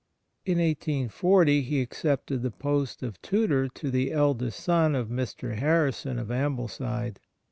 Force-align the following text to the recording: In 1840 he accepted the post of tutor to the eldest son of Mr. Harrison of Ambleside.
In 0.47 0.57
1840 0.57 1.61
he 1.61 1.79
accepted 1.79 2.41
the 2.41 2.49
post 2.49 3.03
of 3.03 3.21
tutor 3.21 3.67
to 3.67 3.91
the 3.91 4.11
eldest 4.11 4.59
son 4.61 4.95
of 4.95 5.09
Mr. 5.09 5.57
Harrison 5.57 6.17
of 6.17 6.31
Ambleside. 6.31 7.19